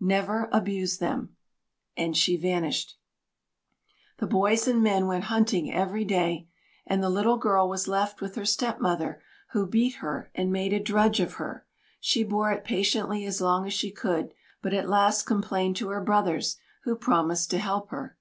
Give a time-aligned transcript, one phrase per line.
[0.00, 1.36] Never abuse them,"
[1.98, 2.96] and she vanished.
[4.20, 6.48] The boys and men went hunting every day,
[6.86, 9.20] and the little girl was left with her stepmother,
[9.50, 11.66] who beat her and made a drudge of her.
[12.00, 14.32] She bore it patiently as long as she could,
[14.62, 18.16] but at last complained to her brothers, who promised to help her.